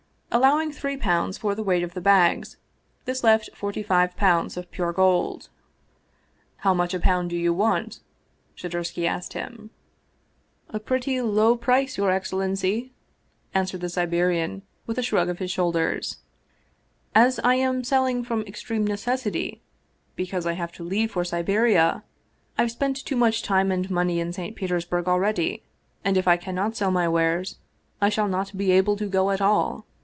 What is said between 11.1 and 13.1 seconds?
low price, your excellency,"